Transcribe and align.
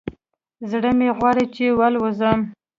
زړه 0.71 0.91
مې 0.97 1.09
غواړي 1.17 1.45
چې 1.55 1.65
والوزم 1.79 2.39